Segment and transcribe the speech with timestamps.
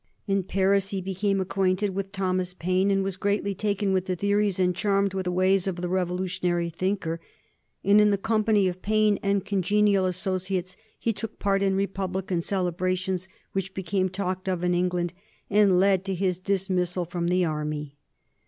[0.25, 4.59] In Paris he became acquainted with Thomas Paine and was greatly taken with the theories
[4.59, 7.21] and charmed with the ways of the revolutionary thinker,
[7.83, 13.27] and in the company of Paine and congenial associates he took part in Republican celebrations
[13.51, 15.13] which became talked of in England
[15.51, 17.95] and led to his dismissal from the army.